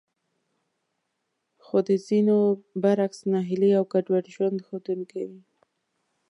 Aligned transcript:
خو 1.63 1.77
د 1.87 1.89
ځينو 2.07 2.37
برعکس 2.81 3.19
ناهيلي 3.31 3.71
او 3.77 3.83
ګډوډ 3.93 4.25
ژوند 4.35 4.57
ښودونکې 4.67 5.21
وې. 5.29 5.41